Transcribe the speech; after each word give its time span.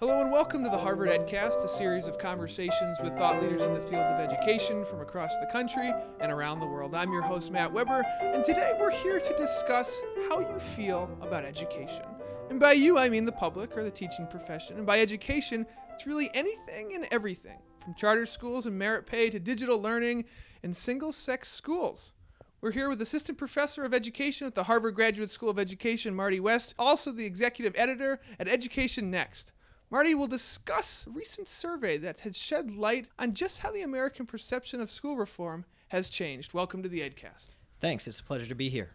Hello 0.00 0.20
and 0.20 0.30
welcome 0.30 0.62
to 0.62 0.70
the 0.70 0.78
Harvard 0.78 1.08
EdCast, 1.08 1.64
a 1.64 1.66
series 1.66 2.06
of 2.06 2.18
conversations 2.18 2.98
with 3.02 3.18
thought 3.18 3.42
leaders 3.42 3.62
in 3.62 3.74
the 3.74 3.80
field 3.80 4.06
of 4.06 4.20
education 4.20 4.84
from 4.84 5.00
across 5.00 5.36
the 5.40 5.50
country 5.50 5.92
and 6.20 6.30
around 6.30 6.60
the 6.60 6.66
world. 6.66 6.94
I'm 6.94 7.12
your 7.12 7.22
host, 7.22 7.50
Matt 7.50 7.72
Weber, 7.72 8.04
and 8.20 8.44
today 8.44 8.74
we're 8.78 8.92
here 8.92 9.18
to 9.18 9.36
discuss 9.36 10.00
how 10.28 10.38
you 10.38 10.60
feel 10.60 11.18
about 11.20 11.44
education. 11.44 12.04
And 12.48 12.60
by 12.60 12.74
you, 12.74 12.96
I 12.96 13.08
mean 13.08 13.24
the 13.24 13.32
public 13.32 13.76
or 13.76 13.82
the 13.82 13.90
teaching 13.90 14.28
profession. 14.28 14.76
And 14.76 14.86
by 14.86 15.00
education, 15.00 15.66
it's 15.92 16.06
really 16.06 16.30
anything 16.32 16.94
and 16.94 17.08
everything, 17.10 17.58
from 17.82 17.94
charter 17.94 18.24
schools 18.24 18.66
and 18.66 18.78
merit 18.78 19.04
pay 19.04 19.30
to 19.30 19.40
digital 19.40 19.82
learning 19.82 20.26
and 20.62 20.76
single 20.76 21.10
sex 21.10 21.50
schools. 21.50 22.12
We're 22.60 22.70
here 22.70 22.88
with 22.88 23.02
Assistant 23.02 23.36
Professor 23.36 23.82
of 23.82 23.92
Education 23.92 24.46
at 24.46 24.54
the 24.54 24.62
Harvard 24.62 24.94
Graduate 24.94 25.30
School 25.30 25.50
of 25.50 25.58
Education, 25.58 26.14
Marty 26.14 26.38
West, 26.38 26.72
also 26.78 27.10
the 27.10 27.26
Executive 27.26 27.74
Editor 27.76 28.20
at 28.38 28.46
Education 28.46 29.10
Next. 29.10 29.52
Marty 29.90 30.14
will 30.14 30.26
discuss 30.26 31.06
a 31.06 31.10
recent 31.10 31.48
survey 31.48 31.96
that 31.96 32.20
has 32.20 32.36
shed 32.36 32.70
light 32.70 33.08
on 33.18 33.32
just 33.32 33.60
how 33.60 33.70
the 33.70 33.80
American 33.80 34.26
perception 34.26 34.82
of 34.82 34.90
school 34.90 35.16
reform 35.16 35.64
has 35.88 36.10
changed. 36.10 36.52
Welcome 36.52 36.82
to 36.82 36.90
the 36.90 37.00
EdCast. 37.00 37.56
Thanks. 37.80 38.06
It's 38.06 38.20
a 38.20 38.24
pleasure 38.24 38.46
to 38.46 38.54
be 38.54 38.68
here. 38.68 38.90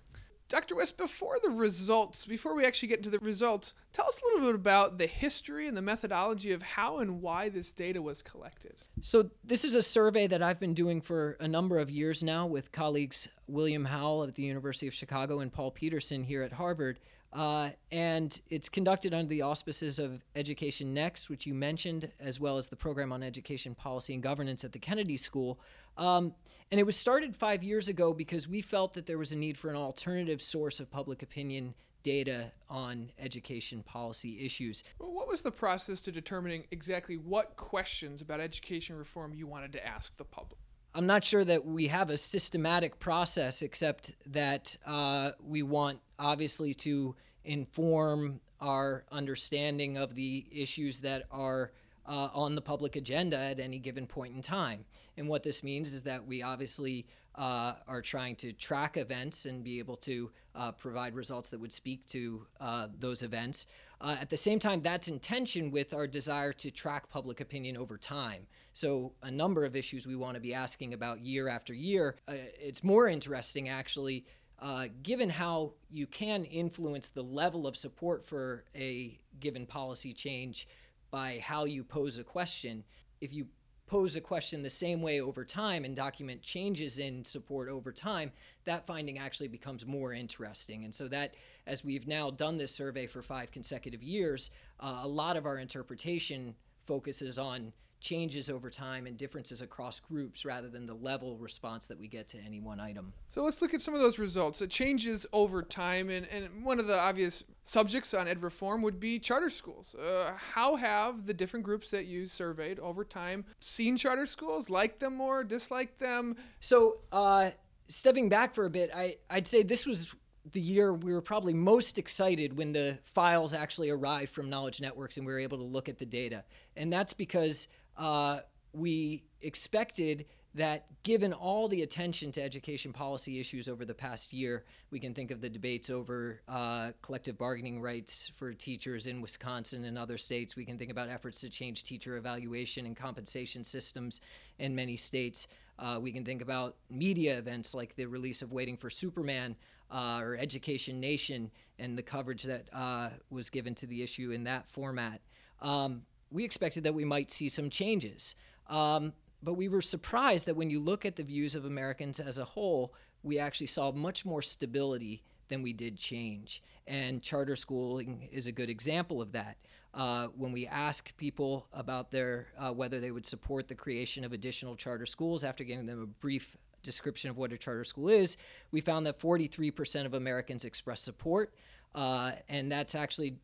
Dr. 0.49 0.75
West, 0.75 0.97
before 0.97 1.37
the 1.41 1.49
results, 1.49 2.27
before 2.27 2.53
we 2.53 2.63
actually 2.63 2.89
get 2.89 2.99
into 2.99 3.09
the 3.09 3.17
results, 3.19 3.73
tell 3.91 4.05
us 4.05 4.21
a 4.21 4.25
little 4.25 4.47
bit 4.47 4.53
about 4.53 4.99
the 4.99 5.07
history 5.07 5.67
and 5.67 5.75
the 5.75 5.81
methodology 5.81 6.51
of 6.51 6.61
how 6.61 6.99
and 6.99 7.23
why 7.23 7.49
this 7.49 7.71
data 7.71 7.99
was 7.99 8.21
collected. 8.21 8.75
So, 9.01 9.31
this 9.43 9.65
is 9.65 9.75
a 9.75 9.81
survey 9.81 10.27
that 10.27 10.43
I've 10.43 10.59
been 10.59 10.75
doing 10.75 11.01
for 11.01 11.37
a 11.39 11.47
number 11.47 11.79
of 11.79 11.89
years 11.89 12.21
now 12.21 12.45
with 12.45 12.71
colleagues 12.71 13.27
William 13.47 13.85
Howell 13.85 14.25
at 14.25 14.35
the 14.35 14.43
University 14.43 14.87
of 14.87 14.93
Chicago 14.93 15.39
and 15.39 15.51
Paul 15.51 15.71
Peterson 15.71 16.23
here 16.23 16.43
at 16.43 16.51
Harvard. 16.51 16.99
Uh, 17.33 17.69
and 17.91 18.41
it's 18.49 18.69
conducted 18.69 19.13
under 19.13 19.29
the 19.29 19.41
auspices 19.41 19.99
of 19.99 20.23
Education 20.35 20.93
Next, 20.93 21.29
which 21.29 21.45
you 21.45 21.53
mentioned, 21.53 22.11
as 22.19 22.39
well 22.39 22.57
as 22.57 22.69
the 22.69 22.75
Program 22.75 23.11
on 23.11 23.23
Education 23.23 23.73
Policy 23.73 24.13
and 24.13 24.21
Governance 24.21 24.63
at 24.63 24.71
the 24.71 24.79
Kennedy 24.79 25.17
School. 25.17 25.59
Um, 25.97 26.33
and 26.71 26.79
it 26.79 26.85
was 26.85 26.95
started 26.95 27.35
five 27.35 27.63
years 27.63 27.89
ago 27.89 28.13
because 28.13 28.47
we 28.47 28.61
felt 28.61 28.93
that 28.93 29.05
there 29.05 29.17
was 29.17 29.31
a 29.31 29.37
need 29.37 29.57
for 29.57 29.69
an 29.69 29.75
alternative 29.75 30.41
source 30.41 30.79
of 30.79 30.89
public 30.89 31.21
opinion 31.21 31.73
data 32.03 32.51
on 32.69 33.09
education 33.17 33.81
policy 33.81 34.45
issues. 34.45 34.83
Well, 34.99 35.13
what 35.13 35.27
was 35.27 35.41
the 35.41 35.51
process 35.51 36.01
to 36.01 36.11
determining 36.11 36.65
exactly 36.71 37.15
what 37.17 37.55
questions 37.55 38.21
about 38.21 38.39
education 38.39 38.97
reform 38.97 39.33
you 39.33 39.47
wanted 39.47 39.71
to 39.73 39.85
ask 39.85 40.17
the 40.17 40.25
public? 40.25 40.59
I'm 40.95 41.07
not 41.07 41.23
sure 41.23 41.43
that 41.43 41.65
we 41.65 41.87
have 41.87 42.11
a 42.11 42.17
systematic 42.17 42.99
process, 42.99 43.63
except 43.63 44.13
that 44.31 44.77
uh, 44.85 45.31
we 45.43 45.63
want, 45.63 45.99
obviously, 46.19 46.73
to 46.75 47.15
inform 47.45 48.39
our 48.61 49.03
understanding 49.11 49.97
of 49.97 50.15
the 50.15 50.45
issues 50.51 51.01
that 51.01 51.23
are 51.31 51.71
uh, 52.05 52.29
on 52.33 52.55
the 52.55 52.61
public 52.61 52.95
agenda 52.95 53.37
at 53.37 53.59
any 53.59 53.79
given 53.79 54.05
point 54.07 54.35
in 54.35 54.41
time. 54.41 54.85
And 55.17 55.27
what 55.27 55.43
this 55.43 55.63
means 55.63 55.93
is 55.93 56.03
that 56.03 56.25
we 56.25 56.41
obviously 56.41 57.05
uh, 57.35 57.73
are 57.87 58.01
trying 58.01 58.35
to 58.37 58.53
track 58.53 58.97
events 58.97 59.45
and 59.45 59.63
be 59.63 59.79
able 59.79 59.95
to 59.97 60.31
uh, 60.55 60.71
provide 60.71 61.15
results 61.15 61.49
that 61.49 61.59
would 61.59 61.71
speak 61.71 62.05
to 62.07 62.45
uh, 62.59 62.87
those 62.99 63.23
events. 63.23 63.65
Uh, 63.99 64.17
at 64.19 64.29
the 64.29 64.37
same 64.37 64.59
time, 64.59 64.81
that's 64.81 65.07
in 65.07 65.19
tension 65.19 65.71
with 65.71 65.93
our 65.93 66.05
desire 66.05 66.51
to 66.53 66.69
track 66.69 67.09
public 67.09 67.39
opinion 67.39 67.77
over 67.77 67.97
time. 67.97 68.45
So, 68.73 69.13
a 69.21 69.31
number 69.31 69.65
of 69.65 69.75
issues 69.75 70.05
we 70.05 70.15
want 70.15 70.35
to 70.35 70.41
be 70.41 70.53
asking 70.53 70.93
about 70.93 71.21
year 71.21 71.47
after 71.47 71.73
year. 71.73 72.17
Uh, 72.27 72.33
it's 72.59 72.83
more 72.83 73.07
interesting, 73.07 73.69
actually, 73.69 74.25
uh, 74.63 74.87
given 75.03 75.29
how 75.29 75.73
you 75.91 76.07
can 76.07 76.45
influence 76.45 77.09
the 77.09 77.21
level 77.21 77.67
of 77.67 77.75
support 77.75 78.25
for 78.25 78.63
a 78.73 79.19
given 79.41 79.65
policy 79.65 80.13
change 80.13 80.69
by 81.11 81.43
how 81.43 81.65
you 81.65 81.83
pose 81.83 82.17
a 82.17 82.23
question. 82.23 82.85
If 83.19 83.33
you 83.33 83.47
pose 83.87 84.15
a 84.15 84.21
question 84.21 84.63
the 84.63 84.69
same 84.69 85.01
way 85.01 85.19
over 85.19 85.43
time 85.43 85.83
and 85.83 85.97
document 85.97 86.41
changes 86.41 86.97
in 86.97 87.25
support 87.25 87.67
over 87.67 87.91
time, 87.91 88.31
that 88.63 88.87
finding 88.87 89.19
actually 89.19 89.49
becomes 89.49 89.85
more 89.85 90.13
interesting. 90.13 90.85
And 90.85 90.95
so, 90.95 91.09
that 91.09 91.35
as 91.67 91.83
we've 91.83 92.07
now 92.07 92.31
done 92.31 92.57
this 92.57 92.73
survey 92.73 93.05
for 93.05 93.21
five 93.21 93.51
consecutive 93.51 94.01
years, 94.01 94.49
uh, 94.79 95.01
a 95.03 95.07
lot 95.07 95.35
of 95.35 95.45
our 95.45 95.57
interpretation 95.57 96.55
focuses 96.85 97.37
on 97.37 97.73
changes 98.03 98.49
over 98.49 98.69
time 98.69 99.07
and 99.07 99.17
differences 99.17 99.61
across 99.61 100.01
groups 100.01 100.43
rather 100.43 100.67
than 100.67 100.85
the 100.85 100.93
level 100.93 101.37
response 101.37 101.87
that 101.87 101.97
we 101.97 102.07
get 102.07 102.27
to 102.27 102.37
any 102.45 102.59
one 102.59 102.79
item. 102.79 103.13
So 103.29 103.43
let's 103.43 103.61
look 103.61 103.73
at 103.73 103.81
some 103.81 103.93
of 103.93 104.01
those 104.01 104.19
results. 104.19 104.61
It 104.61 104.69
changes 104.69 105.25
over 105.31 105.63
time, 105.63 106.09
and, 106.09 106.27
and 106.27 106.65
one 106.65 106.79
of 106.79 106.87
the 106.87 106.99
obvious 106.99 107.45
subjects 107.63 108.13
on 108.13 108.27
ed 108.27 108.43
reform 108.43 108.81
would 108.81 108.99
be 108.99 109.19
charter 109.19 109.49
schools. 109.49 109.95
Uh, 109.95 110.33
how 110.53 110.75
have 110.75 111.25
the 111.25 111.33
different 111.33 111.65
groups 111.65 111.89
that 111.91 112.05
you 112.05 112.27
surveyed 112.27 112.77
over 112.79 113.05
time 113.05 113.45
seen 113.61 113.95
charter 113.95 114.25
schools, 114.25 114.69
liked 114.69 114.99
them 114.99 115.15
more, 115.15 115.43
disliked 115.45 115.97
them? 115.97 116.35
So, 116.59 116.99
uh, 117.11 117.51
stepping 117.87 118.27
back 118.27 118.53
for 118.53 118.65
a 118.65 118.69
bit, 118.69 118.91
I, 118.93 119.15
I'd 119.29 119.47
say 119.47 119.63
this 119.63 119.85
was 119.85 120.13
the 120.51 120.59
year 120.59 120.93
we 120.93 121.13
were 121.13 121.21
probably 121.21 121.53
most 121.53 121.97
excited 121.97 122.57
when 122.57 122.73
the 122.73 122.99
files 123.05 123.53
actually 123.53 123.89
arrived 123.89 124.33
from 124.33 124.49
Knowledge 124.49 124.81
Networks 124.81 125.15
and 125.15 125.25
we 125.25 125.31
were 125.31 125.39
able 125.39 125.57
to 125.57 125.63
look 125.63 125.87
at 125.87 125.97
the 125.97 126.05
data. 126.05 126.43
And 126.75 126.91
that's 126.91 127.13
because 127.13 127.69
uh, 127.97 128.39
we 128.73 129.23
expected 129.41 130.25
that 130.55 130.85
given 131.01 131.33
all 131.33 131.67
the 131.67 131.81
attention 131.81 132.31
to 132.31 132.41
education 132.41 132.93
policy 132.93 133.39
issues 133.39 133.67
over 133.67 133.85
the 133.85 133.93
past 133.93 134.33
year, 134.33 134.63
we 134.91 134.99
can 134.99 135.13
think 135.13 135.31
of 135.31 135.41
the 135.41 135.49
debates 135.49 135.89
over 135.89 136.41
uh, 136.47 136.91
collective 137.01 137.37
bargaining 137.37 137.81
rights 137.81 138.31
for 138.35 138.53
teachers 138.53 139.07
in 139.07 139.19
Wisconsin 139.19 139.83
and 139.85 139.97
other 139.97 140.17
states. 140.17 140.55
We 140.55 140.65
can 140.65 140.77
think 140.77 140.91
about 140.91 141.09
efforts 141.09 141.41
to 141.41 141.49
change 141.49 141.83
teacher 141.83 142.17
evaluation 142.17 142.85
and 142.85 142.95
compensation 142.95 143.63
systems 143.63 144.21
in 144.59 144.75
many 144.75 144.95
states. 144.95 145.47
Uh, 145.79 145.97
we 145.99 146.11
can 146.11 146.23
think 146.23 146.43
about 146.43 146.75
media 146.89 147.37
events 147.37 147.73
like 147.73 147.95
the 147.95 148.05
release 148.05 148.43
of 148.43 148.51
Waiting 148.51 148.77
for 148.77 148.91
Superman 148.91 149.55
uh, 149.89 150.19
or 150.21 150.37
Education 150.37 150.99
Nation 150.99 151.49
and 151.79 151.97
the 151.97 152.03
coverage 152.03 152.43
that 152.43 152.67
uh, 152.71 153.09
was 153.31 153.49
given 153.49 153.73
to 153.75 153.87
the 153.87 154.03
issue 154.03 154.31
in 154.31 154.43
that 154.43 154.67
format. 154.67 155.21
Um, 155.61 156.03
we 156.33 156.43
expected 156.43 156.83
that 156.83 156.95
we 156.95 157.05
might 157.05 157.31
see 157.31 157.47
some 157.47 157.69
changes. 157.69 158.35
Um, 158.67 159.13
but 159.41 159.53
we 159.53 159.69
were 159.69 159.81
surprised 159.81 160.47
that 160.47 160.55
when 160.55 160.69
you 160.69 160.79
look 160.79 161.05
at 161.05 161.15
the 161.15 161.23
views 161.23 161.53
of 161.53 161.63
Americans 161.63 162.19
as 162.19 162.37
a 162.37 162.45
whole, 162.45 162.93
we 163.21 163.39
actually 163.39 163.67
saw 163.67 163.91
much 163.91 164.25
more 164.25 164.41
stability 164.41 165.23
than 165.47 165.61
we 165.61 165.73
did 165.73 165.97
change. 165.97 166.63
And 166.87 167.21
charter 167.21 167.55
schooling 167.55 168.27
is 168.31 168.47
a 168.47 168.51
good 168.51 168.69
example 168.69 169.21
of 169.21 169.31
that. 169.33 169.57
Uh, 169.93 170.27
when 170.35 170.51
we 170.51 170.65
ask 170.65 171.15
people 171.17 171.67
about 171.71 172.09
their 172.09 172.47
uh, 172.57 172.71
whether 172.71 172.99
they 172.99 173.11
would 173.11 173.25
support 173.25 173.67
the 173.67 173.75
creation 173.75 174.23
of 174.23 174.33
additional 174.33 174.75
charter 174.75 175.05
schools 175.05 175.43
after 175.43 175.63
giving 175.63 175.85
them 175.85 176.01
a 176.01 176.07
brief 176.07 176.57
description 176.81 177.29
of 177.29 177.37
what 177.37 177.53
a 177.53 177.57
charter 177.57 177.83
school 177.83 178.09
is, 178.09 178.35
we 178.71 178.81
found 178.81 179.05
that 179.05 179.19
43% 179.19 180.05
of 180.05 180.15
Americans 180.15 180.65
expressed 180.65 181.03
support, 181.03 181.53
uh, 181.93 182.31
and 182.49 182.71
that's 182.71 182.95
actually 182.95 183.35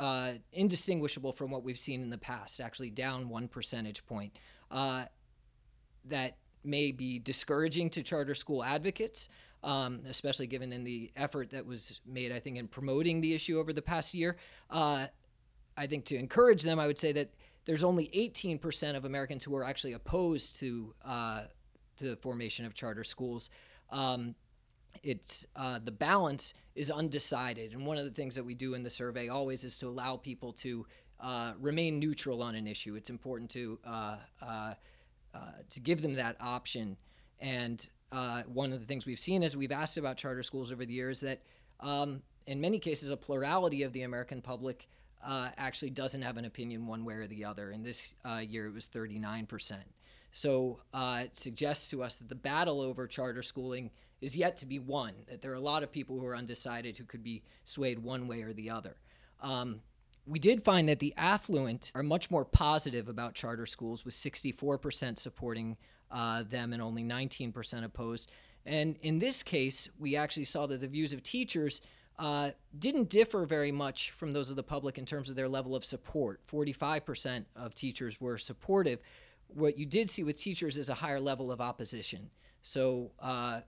uh, 0.00 0.32
indistinguishable 0.52 1.32
from 1.32 1.50
what 1.50 1.62
we've 1.62 1.78
seen 1.78 2.02
in 2.02 2.10
the 2.10 2.18
past, 2.18 2.60
actually 2.60 2.90
down 2.90 3.28
one 3.28 3.48
percentage 3.48 4.04
point. 4.06 4.38
Uh, 4.70 5.04
that 6.04 6.36
may 6.64 6.92
be 6.92 7.18
discouraging 7.18 7.90
to 7.90 8.02
charter 8.02 8.34
school 8.34 8.62
advocates, 8.62 9.28
um, 9.62 10.00
especially 10.08 10.46
given 10.46 10.72
in 10.72 10.84
the 10.84 11.10
effort 11.16 11.50
that 11.50 11.66
was 11.66 12.00
made, 12.06 12.32
I 12.32 12.40
think, 12.40 12.56
in 12.56 12.68
promoting 12.68 13.20
the 13.20 13.34
issue 13.34 13.58
over 13.58 13.72
the 13.72 13.82
past 13.82 14.14
year. 14.14 14.36
Uh, 14.70 15.06
I 15.76 15.86
think 15.86 16.04
to 16.06 16.16
encourage 16.16 16.62
them, 16.62 16.78
I 16.78 16.86
would 16.86 16.98
say 16.98 17.12
that 17.12 17.32
there's 17.64 17.84
only 17.84 18.10
18% 18.16 18.96
of 18.96 19.04
Americans 19.04 19.44
who 19.44 19.54
are 19.54 19.64
actually 19.64 19.92
opposed 19.92 20.56
to, 20.56 20.94
uh, 21.04 21.42
to 21.98 22.10
the 22.10 22.16
formation 22.16 22.64
of 22.64 22.74
charter 22.74 23.04
schools. 23.04 23.50
Um, 23.90 24.34
it's 25.02 25.46
uh, 25.56 25.78
the 25.82 25.92
balance 25.92 26.54
is 26.74 26.90
undecided, 26.90 27.72
and 27.72 27.86
one 27.86 27.98
of 27.98 28.04
the 28.04 28.10
things 28.10 28.34
that 28.34 28.44
we 28.44 28.54
do 28.54 28.74
in 28.74 28.82
the 28.82 28.90
survey 28.90 29.28
always 29.28 29.64
is 29.64 29.78
to 29.78 29.88
allow 29.88 30.16
people 30.16 30.52
to 30.52 30.86
uh, 31.20 31.52
remain 31.60 31.98
neutral 31.98 32.42
on 32.42 32.54
an 32.54 32.66
issue. 32.66 32.94
It's 32.94 33.10
important 33.10 33.50
to 33.50 33.78
uh, 33.84 34.16
uh 34.42 34.74
uh, 35.34 35.38
to 35.68 35.80
give 35.80 36.00
them 36.00 36.14
that 36.14 36.36
option. 36.40 36.96
And 37.38 37.86
uh, 38.10 38.42
one 38.44 38.72
of 38.72 38.80
the 38.80 38.86
things 38.86 39.04
we've 39.04 39.18
seen 39.18 39.42
as 39.42 39.54
we've 39.54 39.70
asked 39.70 39.98
about 39.98 40.16
charter 40.16 40.42
schools 40.42 40.72
over 40.72 40.86
the 40.86 40.92
years 40.92 41.20
that 41.20 41.42
um, 41.80 42.22
in 42.46 42.60
many 42.60 42.78
cases 42.78 43.10
a 43.10 43.16
plurality 43.16 43.82
of 43.82 43.92
the 43.92 44.02
American 44.02 44.40
public 44.40 44.88
actually 45.22 45.90
doesn't 45.90 46.22
have 46.22 46.38
an 46.38 46.46
opinion 46.46 46.86
one 46.86 47.04
way 47.04 47.14
or 47.14 47.26
the 47.26 47.44
other. 47.44 47.70
And 47.70 47.84
this 47.84 48.14
year 48.40 48.66
it 48.66 48.72
was 48.72 48.86
39%. 48.86 49.74
So 50.32 50.80
uh, 50.92 51.22
it 51.24 51.36
suggests 51.36 51.90
to 51.90 52.02
us 52.02 52.16
that 52.18 52.28
the 52.28 52.34
battle 52.34 52.80
over 52.80 53.06
charter 53.06 53.42
schooling 53.42 53.90
is 54.20 54.36
yet 54.36 54.56
to 54.58 54.66
be 54.66 54.78
won, 54.78 55.12
that 55.28 55.40
there 55.40 55.50
are 55.50 55.54
a 55.54 55.60
lot 55.60 55.82
of 55.82 55.92
people 55.92 56.18
who 56.18 56.26
are 56.26 56.36
undecided 56.36 56.96
who 56.98 57.04
could 57.04 57.22
be 57.22 57.42
swayed 57.64 57.98
one 57.98 58.26
way 58.26 58.42
or 58.42 58.52
the 58.52 58.70
other. 58.70 58.96
Um, 59.40 59.80
we 60.26 60.38
did 60.38 60.62
find 60.62 60.88
that 60.88 60.98
the 60.98 61.14
affluent 61.16 61.90
are 61.94 62.02
much 62.02 62.30
more 62.30 62.44
positive 62.44 63.08
about 63.08 63.34
charter 63.34 63.66
schools, 63.66 64.04
with 64.04 64.14
64% 64.14 65.18
supporting 65.18 65.76
uh, 66.10 66.42
them 66.42 66.72
and 66.72 66.82
only 66.82 67.02
19% 67.02 67.84
opposed. 67.84 68.30
And 68.66 68.96
in 69.00 69.18
this 69.18 69.42
case, 69.42 69.88
we 69.98 70.16
actually 70.16 70.44
saw 70.44 70.66
that 70.66 70.80
the 70.80 70.88
views 70.88 71.12
of 71.12 71.22
teachers 71.22 71.80
uh, 72.18 72.50
didn't 72.78 73.08
differ 73.08 73.46
very 73.46 73.72
much 73.72 74.10
from 74.10 74.32
those 74.32 74.50
of 74.50 74.56
the 74.56 74.62
public 74.62 74.98
in 74.98 75.06
terms 75.06 75.30
of 75.30 75.36
their 75.36 75.48
level 75.48 75.74
of 75.74 75.84
support. 75.84 76.40
45% 76.50 77.44
of 77.56 77.74
teachers 77.74 78.20
were 78.20 78.36
supportive. 78.36 79.00
What 79.46 79.78
you 79.78 79.86
did 79.86 80.10
see 80.10 80.24
with 80.24 80.38
teachers 80.38 80.76
is 80.76 80.88
a 80.88 80.94
higher 80.94 81.20
level 81.20 81.50
of 81.52 81.60
opposition. 81.60 82.28
So, 82.62 83.12
uh, 83.20 83.60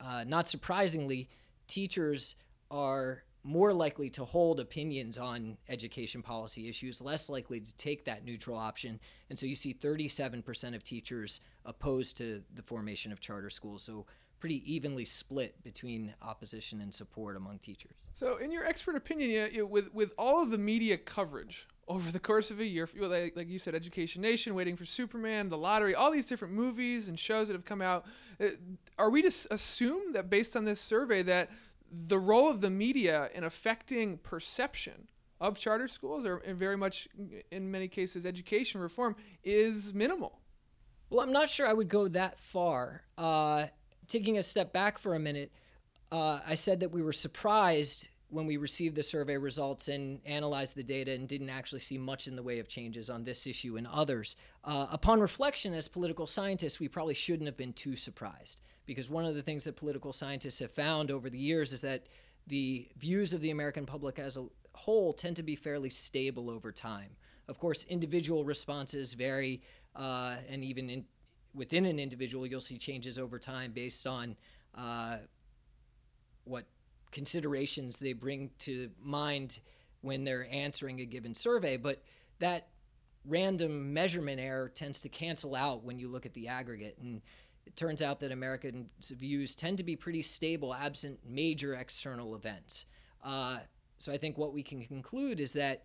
uh, 0.00 0.24
not 0.26 0.46
surprisingly, 0.48 1.28
teachers 1.66 2.36
are 2.70 3.22
more 3.42 3.72
likely 3.72 4.10
to 4.10 4.24
hold 4.24 4.58
opinions 4.58 5.16
on 5.18 5.56
education 5.68 6.20
policy 6.20 6.68
issues, 6.68 7.00
less 7.00 7.30
likely 7.30 7.60
to 7.60 7.74
take 7.76 8.04
that 8.04 8.24
neutral 8.24 8.58
option. 8.58 8.98
And 9.30 9.38
so 9.38 9.46
you 9.46 9.54
see 9.54 9.72
37% 9.72 10.74
of 10.74 10.82
teachers 10.82 11.40
opposed 11.64 12.16
to 12.18 12.42
the 12.54 12.62
formation 12.62 13.12
of 13.12 13.20
charter 13.20 13.50
schools. 13.50 13.84
So 13.84 14.06
pretty 14.40 14.72
evenly 14.72 15.04
split 15.04 15.62
between 15.62 16.14
opposition 16.22 16.80
and 16.80 16.92
support 16.92 17.36
among 17.36 17.58
teachers. 17.58 17.96
So, 18.12 18.36
in 18.36 18.50
your 18.50 18.64
expert 18.64 18.96
opinion, 18.96 19.50
you 19.52 19.60
know, 19.60 19.66
with 19.66 19.92
with 19.94 20.12
all 20.18 20.42
of 20.42 20.50
the 20.50 20.58
media 20.58 20.96
coverage 20.96 21.66
over 21.88 22.10
the 22.10 22.18
course 22.18 22.50
of 22.50 22.58
a 22.60 22.64
year, 22.64 22.88
like, 22.98 23.48
you 23.48 23.58
said, 23.58 23.74
Education 23.74 24.20
Nation, 24.22 24.54
Waiting 24.54 24.76
for 24.76 24.84
Superman, 24.84 25.48
The 25.48 25.56
Lottery, 25.56 25.94
all 25.94 26.10
these 26.10 26.26
different 26.26 26.54
movies 26.54 27.08
and 27.08 27.18
shows 27.18 27.46
that 27.48 27.54
have 27.54 27.64
come 27.64 27.80
out, 27.80 28.06
uh, 28.40 28.48
are 28.98 29.10
we 29.10 29.22
to 29.22 29.30
assume 29.50 30.12
that 30.12 30.28
based 30.28 30.56
on 30.56 30.64
this 30.64 30.80
survey 30.80 31.22
that 31.22 31.50
the 31.90 32.18
role 32.18 32.50
of 32.50 32.60
the 32.60 32.70
media 32.70 33.30
in 33.34 33.44
affecting 33.44 34.18
perception 34.18 35.06
of 35.40 35.58
charter 35.58 35.86
schools, 35.86 36.24
or 36.24 36.42
very 36.54 36.76
much 36.76 37.08
in 37.50 37.70
many 37.70 37.88
cases 37.88 38.26
education 38.26 38.80
reform, 38.80 39.14
is 39.44 39.94
minimal. 39.94 40.40
Well, 41.10 41.20
I'm 41.20 41.32
not 41.32 41.48
sure 41.48 41.68
I 41.68 41.72
would 41.72 41.88
go 41.88 42.08
that 42.08 42.40
far. 42.40 43.02
Uh, 43.16 43.66
taking 44.08 44.38
a 44.38 44.42
step 44.42 44.72
back 44.72 44.98
for 44.98 45.14
a 45.14 45.18
minute, 45.18 45.52
uh, 46.10 46.40
I 46.46 46.54
said 46.56 46.80
that 46.80 46.90
we 46.90 47.02
were 47.02 47.12
surprised 47.12 48.08
when 48.28 48.46
we 48.46 48.56
received 48.56 48.96
the 48.96 49.02
survey 49.02 49.36
results 49.36 49.88
and 49.88 50.20
analyzed 50.24 50.74
the 50.74 50.82
data 50.82 51.12
and 51.12 51.28
didn't 51.28 51.50
actually 51.50 51.78
see 51.80 51.96
much 51.96 52.26
in 52.26 52.34
the 52.34 52.42
way 52.42 52.58
of 52.58 52.68
changes 52.68 53.08
on 53.08 53.22
this 53.22 53.46
issue 53.46 53.76
and 53.76 53.86
others. 53.86 54.36
Uh, 54.64 54.86
upon 54.90 55.20
reflection, 55.20 55.72
as 55.72 55.86
political 55.86 56.26
scientists, 56.26 56.80
we 56.80 56.88
probably 56.88 57.14
shouldn't 57.14 57.46
have 57.46 57.56
been 57.56 57.72
too 57.72 57.94
surprised 57.94 58.60
because 58.84 59.08
one 59.08 59.24
of 59.24 59.34
the 59.34 59.42
things 59.42 59.64
that 59.64 59.76
political 59.76 60.12
scientists 60.12 60.58
have 60.58 60.72
found 60.72 61.10
over 61.10 61.30
the 61.30 61.38
years 61.38 61.72
is 61.72 61.82
that 61.82 62.06
the 62.48 62.88
views 62.98 63.32
of 63.32 63.40
the 63.40 63.50
American 63.50 63.86
public 63.86 64.18
as 64.18 64.36
a 64.36 64.46
whole 64.74 65.12
tend 65.12 65.36
to 65.36 65.42
be 65.42 65.54
fairly 65.54 65.90
stable 65.90 66.50
over 66.50 66.72
time. 66.72 67.10
Of 67.48 67.58
course, 67.58 67.84
individual 67.84 68.44
responses 68.44 69.14
vary, 69.14 69.62
uh, 69.94 70.36
and 70.48 70.64
even 70.64 70.90
in, 70.90 71.04
within 71.54 71.86
an 71.86 71.98
individual, 71.98 72.46
you'll 72.46 72.60
see 72.60 72.76
changes 72.76 73.18
over 73.18 73.38
time 73.38 73.72
based 73.72 74.06
on 74.06 74.36
uh, 74.74 75.18
what 76.44 76.66
considerations 77.12 77.96
they 77.96 78.12
bring 78.12 78.50
to 78.58 78.90
mind 79.02 79.60
when 80.00 80.24
they're 80.24 80.48
answering 80.50 81.00
a 81.00 81.04
given 81.04 81.34
survey. 81.34 81.76
But 81.76 82.02
that 82.38 82.68
random 83.24 83.92
measurement 83.92 84.40
error 84.40 84.68
tends 84.68 85.00
to 85.02 85.08
cancel 85.08 85.54
out 85.54 85.82
when 85.84 85.98
you 85.98 86.08
look 86.08 86.26
at 86.26 86.34
the 86.34 86.48
aggregate. 86.48 86.98
And 87.00 87.22
it 87.66 87.76
turns 87.76 88.02
out 88.02 88.20
that 88.20 88.30
Americans' 88.30 89.10
views 89.10 89.54
tend 89.54 89.78
to 89.78 89.84
be 89.84 89.96
pretty 89.96 90.22
stable 90.22 90.72
absent 90.74 91.18
major 91.28 91.74
external 91.74 92.34
events. 92.34 92.86
Uh, 93.24 93.58
so 93.98 94.12
I 94.12 94.18
think 94.18 94.38
what 94.38 94.52
we 94.52 94.62
can 94.62 94.84
conclude 94.84 95.40
is 95.40 95.54
that 95.54 95.84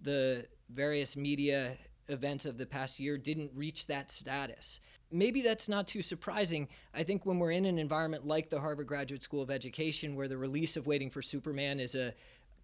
the 0.00 0.46
various 0.68 1.16
media 1.16 1.76
events 2.12 2.46
of 2.46 2.58
the 2.58 2.66
past 2.66 3.00
year 3.00 3.18
didn't 3.18 3.50
reach 3.54 3.86
that 3.86 4.10
status. 4.10 4.80
Maybe 5.10 5.42
that's 5.42 5.68
not 5.68 5.86
too 5.86 6.02
surprising. 6.02 6.68
I 6.94 7.02
think 7.02 7.26
when 7.26 7.38
we're 7.38 7.50
in 7.50 7.64
an 7.66 7.78
environment 7.78 8.26
like 8.26 8.48
the 8.48 8.60
Harvard 8.60 8.86
Graduate 8.86 9.22
School 9.22 9.42
of 9.42 9.50
Education, 9.50 10.14
where 10.14 10.28
the 10.28 10.38
release 10.38 10.76
of 10.76 10.86
Waiting 10.86 11.10
for 11.10 11.20
Superman 11.20 11.80
is 11.80 11.94
a 11.94 12.14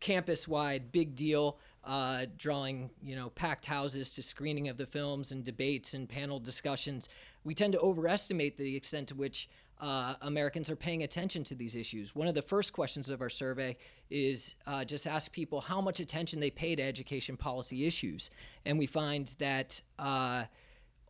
campus-wide 0.01 0.93
big 0.93 1.15
deal, 1.15 1.59
uh, 1.85 2.27
drawing 2.37 2.91
you 3.03 3.17
know 3.17 3.31
packed 3.31 3.67
houses 3.67 4.13
to 4.15 4.23
screening 4.23 4.69
of 4.69 4.77
the 4.77 4.87
films 4.87 5.33
and 5.33 5.45
debates 5.45 5.95
and 5.95 6.09
panel 6.09 6.39
discussions. 6.39 7.09
We 7.45 7.55
tend 7.55 7.73
to 7.73 7.81
overestimate 7.81 8.57
the 8.57 8.77
extent 8.77 9.09
to 9.09 9.15
which 9.15 9.49
uh, 9.81 10.15
Americans 10.23 10.71
are 10.71 10.77
paying 10.77 11.03
attention 11.03 11.45
to 11.45 11.55
these 11.55 11.75
issues. 11.75 12.15
One 12.15 12.29
of 12.29 12.35
the 12.35 12.43
first 12.43 12.73
questions 12.73 13.11
of 13.11 13.21
our 13.21 13.31
survey 13.31 13.77
is 14.11 14.55
uh, 14.67 14.85
just 14.85 15.07
ask 15.07 15.33
people 15.33 15.61
how 15.61 15.81
much 15.81 16.01
attention 16.01 16.41
they 16.41 16.51
pay 16.51 16.75
to 16.77 16.83
education 16.83 17.37
policy 17.37 17.87
issues, 17.87 18.31
and 18.65 18.79
we 18.79 18.87
find 18.87 19.35
that. 19.39 19.81
Uh, 19.99 20.45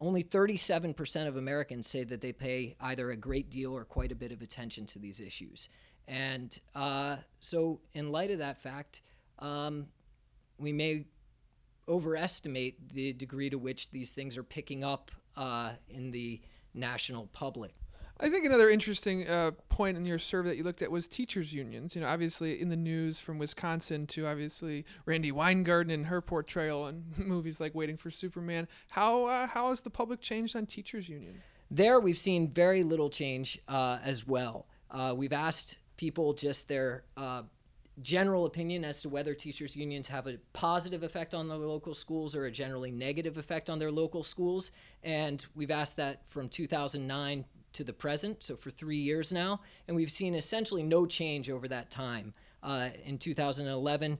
only 0.00 0.22
37% 0.22 1.26
of 1.26 1.36
Americans 1.36 1.88
say 1.88 2.04
that 2.04 2.20
they 2.20 2.32
pay 2.32 2.76
either 2.80 3.10
a 3.10 3.16
great 3.16 3.50
deal 3.50 3.76
or 3.76 3.84
quite 3.84 4.12
a 4.12 4.14
bit 4.14 4.30
of 4.30 4.42
attention 4.42 4.86
to 4.86 5.00
these 5.00 5.18
issues. 5.20 5.68
And 6.06 6.56
uh, 6.74 7.16
so, 7.40 7.80
in 7.94 8.12
light 8.12 8.30
of 8.30 8.38
that 8.38 8.62
fact, 8.62 9.02
um, 9.40 9.86
we 10.56 10.72
may 10.72 11.04
overestimate 11.88 12.92
the 12.92 13.12
degree 13.12 13.50
to 13.50 13.58
which 13.58 13.90
these 13.90 14.12
things 14.12 14.36
are 14.36 14.42
picking 14.42 14.84
up 14.84 15.10
uh, 15.36 15.72
in 15.88 16.10
the 16.10 16.40
national 16.74 17.26
public. 17.28 17.74
I 18.20 18.30
think 18.30 18.44
another 18.44 18.68
interesting 18.68 19.28
uh, 19.28 19.52
point 19.68 19.96
in 19.96 20.04
your 20.04 20.18
survey 20.18 20.48
that 20.50 20.56
you 20.56 20.64
looked 20.64 20.82
at 20.82 20.90
was 20.90 21.06
teachers' 21.06 21.52
unions. 21.52 21.94
You 21.94 22.00
know, 22.00 22.08
obviously 22.08 22.60
in 22.60 22.68
the 22.68 22.76
news 22.76 23.20
from 23.20 23.38
Wisconsin 23.38 24.08
to 24.08 24.26
obviously 24.26 24.84
Randi 25.06 25.30
Weingarten 25.30 25.92
and 25.92 26.06
her 26.06 26.20
portrayal 26.20 26.88
in 26.88 27.04
movies 27.16 27.60
like 27.60 27.74
Waiting 27.76 27.96
for 27.96 28.10
Superman. 28.10 28.66
How 28.88 29.26
uh, 29.26 29.46
how 29.46 29.70
has 29.70 29.82
the 29.82 29.90
public 29.90 30.20
changed 30.20 30.56
on 30.56 30.66
teachers' 30.66 31.08
union? 31.08 31.40
There, 31.70 32.00
we've 32.00 32.18
seen 32.18 32.50
very 32.50 32.82
little 32.82 33.10
change 33.10 33.58
uh, 33.68 33.98
as 34.02 34.26
well. 34.26 34.66
Uh, 34.90 35.14
we've 35.16 35.34
asked 35.34 35.78
people 35.96 36.32
just 36.32 36.66
their 36.66 37.04
uh, 37.16 37.42
general 38.02 38.46
opinion 38.46 38.84
as 38.84 39.02
to 39.02 39.08
whether 39.08 39.34
teachers 39.34 39.76
unions 39.76 40.08
have 40.08 40.26
a 40.26 40.38
positive 40.52 41.02
effect 41.02 41.34
on 41.34 41.48
their 41.48 41.58
local 41.58 41.94
schools 41.94 42.34
or 42.34 42.46
a 42.46 42.50
generally 42.50 42.90
negative 42.90 43.38
effect 43.38 43.68
on 43.68 43.78
their 43.78 43.90
local 43.90 44.22
schools 44.22 44.70
and 45.02 45.46
we've 45.56 45.72
asked 45.72 45.96
that 45.96 46.22
from 46.28 46.48
2009 46.48 47.44
to 47.72 47.84
the 47.84 47.92
present 47.92 48.42
so 48.42 48.56
for 48.56 48.70
three 48.70 48.96
years 48.96 49.32
now 49.32 49.60
and 49.86 49.96
we've 49.96 50.10
seen 50.10 50.34
essentially 50.34 50.82
no 50.82 51.06
change 51.06 51.50
over 51.50 51.68
that 51.68 51.90
time. 51.90 52.34
Uh, 52.62 52.88
in 53.04 53.18
2011 53.18 54.18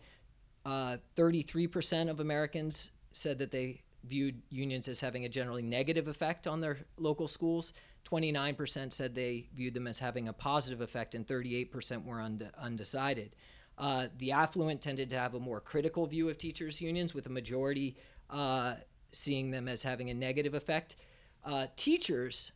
uh, 0.64 0.96
33% 1.16 2.10
of 2.10 2.20
americans 2.20 2.92
said 3.12 3.38
that 3.38 3.50
they 3.50 3.82
viewed 4.04 4.40
unions 4.50 4.88
as 4.88 5.00
having 5.00 5.24
a 5.24 5.28
generally 5.28 5.62
negative 5.62 6.08
effect 6.08 6.46
on 6.46 6.60
their 6.60 6.78
local 6.96 7.28
schools. 7.28 7.72
29% 8.10 8.92
said 8.92 9.14
they 9.14 9.48
viewed 9.54 9.74
them 9.74 9.86
as 9.86 9.98
having 9.98 10.28
a 10.28 10.32
positive 10.32 10.80
effect 10.80 11.14
and 11.14 11.26
38% 11.26 12.04
were 12.04 12.20
und- 12.20 12.50
undecided. 12.58 13.34
Uh, 13.76 14.08
the 14.18 14.32
affluent 14.32 14.80
tended 14.80 15.10
to 15.10 15.18
have 15.18 15.34
a 15.34 15.40
more 15.40 15.60
critical 15.60 16.06
view 16.06 16.28
of 16.28 16.36
teachers' 16.38 16.80
unions, 16.80 17.14
with 17.14 17.26
a 17.26 17.30
majority 17.30 17.96
uh, 18.30 18.74
seeing 19.12 19.50
them 19.50 19.68
as 19.68 19.82
having 19.82 20.10
a 20.10 20.14
negative 20.14 20.54
effect. 20.54 20.96
Uh, 21.44 21.66
teachers, 21.76 22.52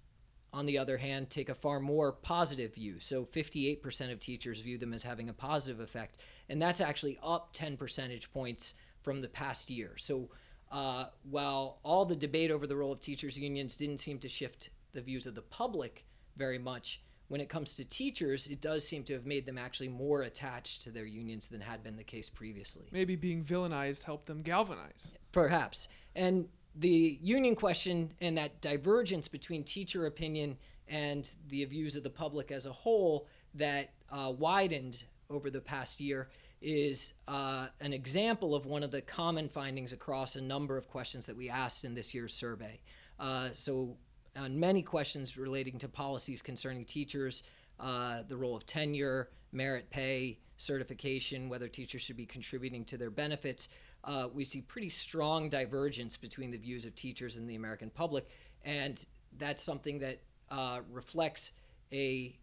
on 0.52 0.66
the 0.66 0.78
other 0.78 0.99
hand, 0.99 1.30
take 1.30 1.49
a 1.49 1.54
far 1.54 1.80
more 1.80 2.12
positive 2.12 2.75
view. 2.75 3.00
So 3.00 3.25
58% 3.25 4.12
of 4.12 4.18
teachers 4.18 4.61
view 4.61 4.78
them 4.78 4.92
as 4.92 5.02
having 5.02 5.28
a 5.28 5.32
positive 5.32 5.80
effect. 5.80 6.18
And 6.49 6.61
that's 6.61 6.80
actually 6.80 7.18
up 7.23 7.50
10 7.52 7.76
percentage 7.76 8.32
points 8.32 8.75
from 9.02 9.21
the 9.21 9.28
past 9.28 9.71
year. 9.71 9.97
So 9.97 10.28
uh, 10.71 11.06
while 11.28 11.78
all 11.82 12.04
the 12.04 12.16
debate 12.16 12.50
over 12.50 12.66
the 12.66 12.76
role 12.76 12.92
of 12.92 13.00
teachers' 13.00 13.38
unions 13.38 13.76
didn't 13.76 13.99
seem 13.99 14.18
to 14.21 14.28
shift 14.28 14.71
the 14.92 15.00
views 15.00 15.26
of 15.26 15.35
the 15.35 15.42
public 15.42 16.06
very 16.37 16.59
much, 16.59 17.00
when 17.28 17.40
it 17.40 17.49
comes 17.49 17.75
to 17.76 17.85
teachers, 17.88 18.47
it 18.47 18.61
does 18.61 18.87
seem 18.87 19.04
to 19.04 19.14
have 19.14 19.25
made 19.25 19.47
them 19.47 19.56
actually 19.56 19.88
more 19.88 20.23
attached 20.23 20.82
to 20.82 20.90
their 20.90 21.06
unions 21.06 21.49
than 21.49 21.62
had 21.62 21.82
been 21.82 21.97
the 21.97 22.04
case 22.04 22.28
previously. 22.28 22.88
Maybe 22.92 23.16
being 23.16 23.42
villainized 23.42 24.04
helped 24.04 24.26
them 24.26 24.42
galvanize. 24.42 25.14
Perhaps. 25.32 25.88
And 26.14 26.49
the 26.75 27.19
union 27.21 27.55
question 27.55 28.12
and 28.21 28.37
that 28.38 28.61
divergence 28.61 29.29
between 29.29 29.62
teacher 29.64 30.07
opinion 30.07 30.57
and 30.88 31.35
the 31.49 31.64
views 31.64 31.97
of 31.97 32.02
the 32.02 32.11
public 32.11 32.50
as 32.50 32.67
a 32.67 32.73
whole 32.73 33.26
that 33.55 33.93
uh, 34.11 34.33
widened 34.37 35.05
over 35.31 35.50
the 35.50 35.61
past 35.61 36.00
year 36.00 36.29
is 36.61 37.14
uh, 37.29 37.67
an 37.81 37.93
example 37.93 38.55
of 38.55 38.67
one 38.67 38.83
of 38.83 38.91
the 38.91 39.02
common 39.02 39.49
findings 39.49 39.93
across 39.93 40.37
a 40.37 40.41
number 40.41 40.76
of 40.76 40.88
questions 40.88 41.26
that 41.26 41.37
we 41.37 41.50
asked 41.50 41.85
in 41.85 41.95
this 41.95 42.14
year's 42.14 42.33
survey. 42.33 42.81
Uh, 43.19 43.49
so 43.52 43.97
on 44.37 44.59
many 44.59 44.83
questions 44.83 45.37
relating 45.37 45.79
to 45.79 45.88
policies 45.88 46.41
concerning 46.41 46.85
teachers, 46.85 47.43
uh, 47.81 48.23
the 48.29 48.37
role 48.37 48.57
of 48.57 48.64
tenure, 48.64 49.29
merit 49.50 49.91
pay, 49.91 50.38
certification, 50.57 51.49
whether 51.49 51.69
teachers 51.69 52.02
should 52.02 52.17
be 52.17 52.26
contributing 52.26 52.85
to 52.85 52.97
their 52.97 53.11
benefits. 53.11 53.69
Uh, 54.04 54.28
we 54.32 54.44
see 54.44 54.61
pretty 54.62 54.88
strong 54.88 55.49
divergence 55.49 56.16
between 56.16 56.50
the 56.50 56.59
views 56.59 56.85
of 56.85 56.94
teachers 56.94 57.37
and 57.37 57.49
the 57.49 57.54
American 57.54 57.90
public, 57.90 58.28
and 58.64 59.04
that's 59.38 59.62
something 59.62 59.99
that 60.00 60.21
uh, 60.50 60.80
reflects 60.90 61.52
a 61.92 62.37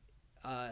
uh, 0.44 0.70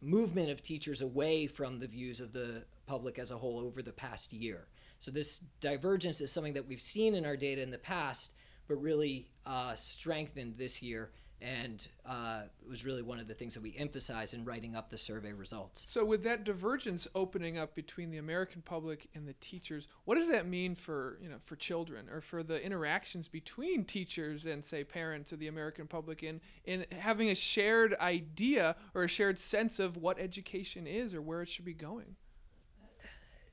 movement 0.00 0.50
of 0.50 0.62
teachers 0.62 1.00
away 1.00 1.46
from 1.46 1.78
the 1.78 1.86
views 1.86 2.20
of 2.20 2.32
the 2.32 2.64
public 2.86 3.18
as 3.18 3.30
a 3.30 3.38
whole 3.38 3.60
over 3.60 3.82
the 3.82 3.92
past 3.92 4.32
year. 4.32 4.66
So, 4.98 5.10
this 5.10 5.40
divergence 5.60 6.20
is 6.20 6.32
something 6.32 6.54
that 6.54 6.66
we've 6.66 6.80
seen 6.80 7.14
in 7.14 7.24
our 7.24 7.36
data 7.36 7.62
in 7.62 7.70
the 7.70 7.78
past, 7.78 8.34
but 8.68 8.76
really 8.76 9.28
uh, 9.46 9.74
strengthened 9.74 10.56
this 10.56 10.82
year. 10.82 11.10
And 11.44 11.86
uh, 12.06 12.42
it 12.62 12.68
was 12.68 12.86
really 12.86 13.02
one 13.02 13.18
of 13.18 13.28
the 13.28 13.34
things 13.34 13.52
that 13.52 13.62
we 13.62 13.74
emphasized 13.76 14.32
in 14.32 14.46
writing 14.46 14.74
up 14.74 14.88
the 14.88 14.96
survey 14.96 15.32
results. 15.32 15.84
So, 15.90 16.02
with 16.02 16.22
that 16.24 16.44
divergence 16.44 17.06
opening 17.14 17.58
up 17.58 17.74
between 17.74 18.10
the 18.10 18.16
American 18.16 18.62
public 18.62 19.08
and 19.14 19.28
the 19.28 19.34
teachers, 19.34 19.86
what 20.06 20.14
does 20.14 20.30
that 20.30 20.46
mean 20.46 20.74
for 20.74 21.18
you 21.20 21.28
know 21.28 21.36
for 21.44 21.56
children 21.56 22.08
or 22.10 22.22
for 22.22 22.42
the 22.42 22.64
interactions 22.64 23.28
between 23.28 23.84
teachers 23.84 24.46
and 24.46 24.64
say 24.64 24.84
parents 24.84 25.32
of 25.32 25.38
the 25.38 25.48
American 25.48 25.86
public 25.86 26.22
in 26.22 26.40
in 26.64 26.86
having 26.98 27.28
a 27.28 27.34
shared 27.34 27.94
idea 28.00 28.74
or 28.94 29.04
a 29.04 29.08
shared 29.08 29.38
sense 29.38 29.78
of 29.78 29.98
what 29.98 30.18
education 30.18 30.86
is 30.86 31.14
or 31.14 31.20
where 31.20 31.42
it 31.42 31.48
should 31.48 31.66
be 31.66 31.74
going? 31.74 32.16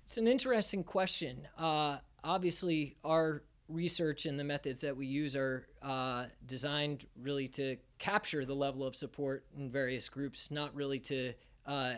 It's 0.05 0.17
an 0.17 0.27
interesting 0.27 0.83
question. 0.85 1.47
Uh, 1.57 1.97
obviously, 2.23 2.95
our 3.03 3.43
research 3.71 4.25
and 4.25 4.39
the 4.39 4.43
methods 4.43 4.81
that 4.81 4.95
we 4.95 5.05
use 5.05 5.35
are 5.35 5.67
uh, 5.81 6.25
designed 6.45 7.05
really 7.21 7.47
to 7.49 7.77
capture 7.99 8.45
the 8.45 8.55
level 8.55 8.85
of 8.85 8.95
support 8.95 9.45
in 9.57 9.69
various 9.69 10.09
groups, 10.09 10.51
not 10.51 10.73
really 10.75 10.99
to 10.99 11.33
uh, 11.65 11.93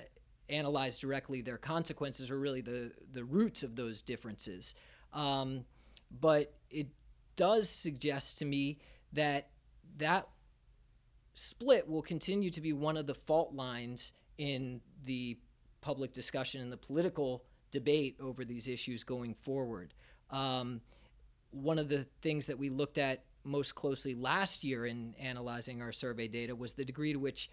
analyze 0.50 1.00
directly 1.00 1.42
their 1.42 1.58
consequences 1.58 2.30
or 2.30 2.40
really 2.40 2.62
the, 2.62 2.92
the 3.12 3.24
roots 3.24 3.64
of 3.64 3.76
those 3.76 4.02
differences. 4.02 4.76
Um, 5.14 5.66
but 6.20 6.54
it 6.70 6.88
does 7.36 7.70
suggest 7.70 8.40
to 8.40 8.46
me 8.46 8.80
that 9.14 9.50
that 9.98 10.28
split 11.34 11.88
will 11.88 12.02
continue 12.02 12.50
to 12.52 12.62
be 12.62 12.74
one 12.74 12.98
of 12.98 13.08
the 13.08 13.16
fault 13.16 13.54
lines 13.54 14.14
in 14.38 14.82
the 15.06 15.38
public 15.82 16.14
discussion 16.14 16.62
and 16.62 16.72
the 16.72 16.78
political 16.78 17.44
debate 17.72 18.16
over 18.22 18.46
these 18.46 18.68
issues 18.68 19.04
going 19.04 19.34
forward. 19.34 19.94
Um, 20.30 20.82
one 21.54 21.80
of 21.80 21.88
the 21.88 22.06
things 22.22 22.48
that 22.48 22.58
we 22.58 22.70
looked 22.70 22.98
at 22.98 23.24
most 23.44 23.76
closely 23.76 24.16
last 24.16 24.64
year 24.64 24.86
in 24.86 25.14
analyzing 25.20 25.82
our 25.82 25.92
survey 25.92 26.28
data 26.28 26.56
was 26.56 26.74
the 26.74 26.86
degree 26.86 27.14
to 27.14 27.20
which 27.20 27.50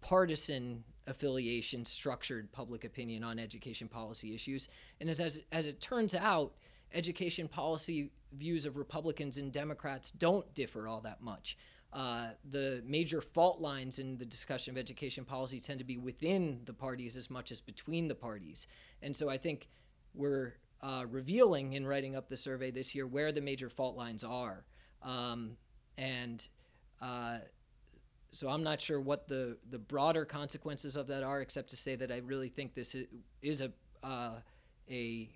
partisan 0.00 0.82
affiliation 1.06 1.84
structured 1.84 2.50
public 2.52 2.84
opinion 2.84 3.22
on 3.24 3.38
education 3.38 3.88
policy 3.88 4.34
issues. 4.34 4.68
And 5.00 5.08
as, 5.08 5.20
as, 5.20 5.40
as 5.52 5.66
it 5.66 5.80
turns 5.80 6.14
out, 6.14 6.52
education 6.92 7.48
policy 7.48 8.10
views 8.32 8.66
of 8.66 8.76
Republicans 8.76 9.38
and 9.38 9.52
Democrats 9.52 10.10
don't 10.10 10.52
differ 10.54 10.88
all 10.88 11.00
that 11.02 11.22
much. 11.22 11.56
Uh, 11.92 12.28
the 12.50 12.82
major 12.86 13.20
fault 13.20 13.60
lines 13.60 13.98
in 13.98 14.16
the 14.16 14.24
discussion 14.24 14.72
of 14.72 14.78
education 14.78 15.24
policy 15.24 15.60
tend 15.60 15.78
to 15.78 15.84
be 15.84 15.98
within 15.98 16.60
the 16.64 16.72
parties 16.72 17.16
as 17.16 17.30
much 17.30 17.52
as 17.52 17.60
between 17.60 18.08
the 18.08 18.14
parties. 18.14 18.66
And 19.02 19.14
so 19.14 19.28
I 19.28 19.36
think 19.36 19.68
we're 20.14 20.54
uh, 20.82 21.04
revealing 21.08 21.74
in 21.74 21.86
writing 21.86 22.16
up 22.16 22.28
the 22.28 22.36
survey 22.36 22.70
this 22.70 22.94
year 22.94 23.06
where 23.06 23.32
the 23.32 23.40
major 23.40 23.68
fault 23.68 23.96
lines 23.96 24.24
are. 24.24 24.64
Um, 25.02 25.56
and 25.98 26.46
uh, 27.00 27.38
so 28.30 28.48
I'm 28.48 28.62
not 28.62 28.80
sure 28.80 29.00
what 29.00 29.28
the, 29.28 29.56
the 29.70 29.78
broader 29.78 30.24
consequences 30.24 30.96
of 30.96 31.06
that 31.08 31.22
are, 31.22 31.40
except 31.40 31.70
to 31.70 31.76
say 31.76 31.96
that 31.96 32.10
I 32.10 32.18
really 32.18 32.48
think 32.48 32.74
this 32.74 32.96
is 33.42 33.60
a, 33.60 33.70
uh, 34.02 34.36
a 34.90 35.30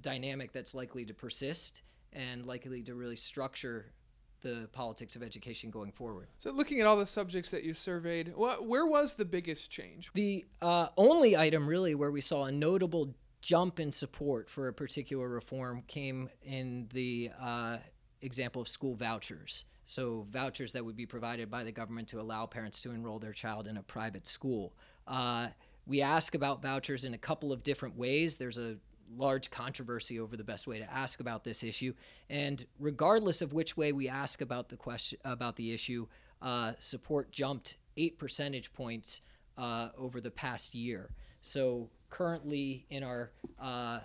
dynamic 0.00 0.52
that's 0.52 0.74
likely 0.74 1.04
to 1.04 1.14
persist 1.14 1.82
and 2.12 2.46
likely 2.46 2.82
to 2.82 2.94
really 2.94 3.16
structure 3.16 3.92
the 4.40 4.68
politics 4.72 5.16
of 5.16 5.22
education 5.22 5.70
going 5.70 5.90
forward. 5.92 6.28
So, 6.38 6.52
looking 6.52 6.80
at 6.80 6.86
all 6.86 6.96
the 6.96 7.06
subjects 7.06 7.50
that 7.50 7.64
you 7.64 7.74
surveyed, 7.74 8.34
what, 8.36 8.66
where 8.66 8.86
was 8.86 9.14
the 9.14 9.24
biggest 9.24 9.70
change? 9.70 10.10
The 10.14 10.46
uh, 10.62 10.88
only 10.96 11.36
item 11.36 11.68
really 11.68 11.94
where 11.94 12.12
we 12.12 12.20
saw 12.20 12.44
a 12.44 12.52
notable 12.52 13.14
jump 13.40 13.80
in 13.80 13.92
support 13.92 14.48
for 14.48 14.68
a 14.68 14.72
particular 14.72 15.28
reform 15.28 15.82
came 15.86 16.28
in 16.42 16.88
the 16.92 17.30
uh, 17.40 17.78
example 18.22 18.60
of 18.62 18.68
school 18.68 18.94
vouchers. 18.94 19.64
So, 19.86 20.26
vouchers 20.30 20.72
that 20.72 20.84
would 20.84 20.96
be 20.96 21.06
provided 21.06 21.50
by 21.50 21.64
the 21.64 21.72
government 21.72 22.08
to 22.08 22.20
allow 22.20 22.44
parents 22.46 22.82
to 22.82 22.90
enroll 22.90 23.18
their 23.18 23.32
child 23.32 23.66
in 23.66 23.78
a 23.78 23.82
private 23.82 24.26
school. 24.26 24.74
Uh, 25.06 25.48
we 25.86 26.02
ask 26.02 26.34
about 26.34 26.60
vouchers 26.60 27.06
in 27.06 27.14
a 27.14 27.18
couple 27.18 27.52
of 27.52 27.62
different 27.62 27.96
ways. 27.96 28.36
There's 28.36 28.58
a 28.58 28.76
large 29.16 29.50
controversy 29.50 30.20
over 30.20 30.36
the 30.36 30.44
best 30.44 30.66
way 30.66 30.78
to 30.78 30.92
ask 30.92 31.20
about 31.20 31.42
this 31.42 31.64
issue, 31.64 31.94
and 32.28 32.66
regardless 32.78 33.40
of 33.40 33.54
which 33.54 33.76
way 33.76 33.92
we 33.92 34.08
ask 34.08 34.42
about 34.42 34.68
the 34.68 34.76
question 34.76 35.18
about 35.24 35.56
the 35.56 35.72
issue, 35.72 36.06
uh, 36.42 36.72
support 36.80 37.32
jumped 37.32 37.78
eight 37.96 38.18
percentage 38.18 38.72
points 38.74 39.22
uh, 39.56 39.88
over 39.96 40.20
the 40.20 40.30
past 40.30 40.74
year. 40.74 41.10
So 41.40 41.88
currently 42.10 42.86
in 42.90 43.02
our 43.02 43.32
uh, 43.60 44.00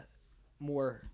more 0.59 1.09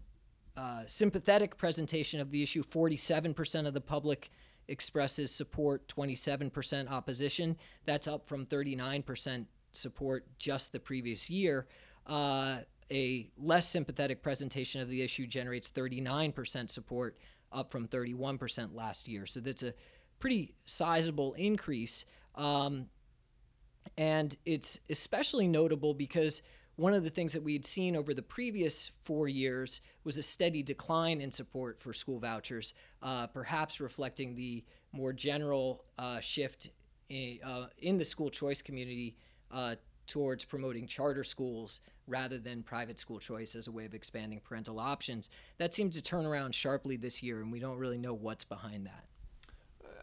uh, 0.58 0.84
sympathetic 0.86 1.58
presentation 1.58 2.19
of 2.19 2.31
the 2.31 2.43
issue, 2.43 2.63
47% 2.63 3.67
of 3.67 3.74
the 3.74 3.81
public 3.81 4.29
expresses 4.67 5.31
support, 5.31 5.88
27% 5.88 6.89
opposition. 6.89 7.58
That's 7.86 8.08
up 8.08 8.27
from 8.27 8.46
39% 8.46 9.46
support 9.72 10.25
just 10.38 10.72
the 10.72 10.79
previous 10.79 11.29
year. 11.29 11.67
Uh, 12.05 12.60
a 12.91 13.29
less 13.38 13.67
sympathetic 13.67 14.22
presentation 14.22 14.81
of 14.81 14.89
the 14.89 15.01
issue 15.01 15.27
generates 15.27 15.72
39% 15.72 16.69
support, 16.69 17.17
up 17.51 17.72
from 17.72 17.88
31% 17.88 18.75
last 18.75 19.08
year. 19.08 19.25
So 19.25 19.39
that's 19.39 19.63
a 19.63 19.74
pretty 20.19 20.53
sizable 20.65 21.34
increase. 21.34 22.05
Um, 22.36 22.88
and 23.98 24.36
it's 24.46 24.79
especially 24.89 25.48
notable 25.48 25.93
because 25.93 26.41
one 26.79 26.93
of 26.93 27.03
the 27.03 27.09
things 27.09 27.33
that 27.33 27.43
we 27.43 27.51
had 27.51 27.65
seen 27.65 27.93
over 27.93 28.13
the 28.13 28.21
previous 28.21 28.91
four 29.03 29.27
years 29.27 29.81
was 30.05 30.17
a 30.17 30.24
steady 30.24 30.63
decline 30.63 31.19
in 31.19 31.29
support 31.29 31.81
for 31.81 31.91
school 31.91 32.19
vouchers, 32.19 32.74
uh, 33.03 33.27
perhaps 33.27 33.81
reflecting 33.81 34.33
the 34.33 34.63
more 34.93 35.12
general 35.12 35.83
uh, 35.98 36.21
shift 36.21 36.69
in, 37.09 37.38
uh, 37.43 37.67
in, 37.79 37.98
the 37.98 38.05
school 38.05 38.29
choice 38.29 38.62
community 38.62 39.17
uh, 39.51 39.75
towards 40.07 40.45
promoting 40.45 40.88
charter 40.88 41.25
schools 41.25 41.81
rather 42.07 42.38
than 42.38 42.63
private 42.63 42.98
school 42.98 43.19
choice 43.19 43.55
as 43.55 43.67
a 43.67 43.71
way 43.71 43.83
of 43.83 43.93
expanding 43.93 44.39
parental 44.39 44.79
options. 44.79 45.29
That 45.57 45.74
seems 45.74 45.98
to 45.98 46.01
turn 46.01 46.25
around 46.25 46.55
sharply 46.55 46.95
this 46.95 47.21
year, 47.21 47.41
and 47.41 47.51
we 47.51 47.59
don't 47.59 47.77
really 47.77 47.98
know 47.98 48.13
what's 48.13 48.45
behind 48.45 48.86
that. 48.86 49.09